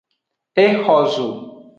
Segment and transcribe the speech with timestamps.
[0.65, 1.27] E xo zo.